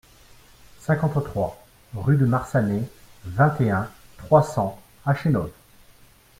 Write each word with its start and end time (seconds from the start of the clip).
cinquante-trois 0.79 1.63
rue 1.93 2.17
de 2.17 2.25
Marsannay, 2.25 2.81
vingt 3.25 3.61
et 3.61 3.69
un, 3.69 3.87
trois 4.17 4.41
cents 4.41 4.81
à 5.05 5.13
Chenôve 5.13 5.51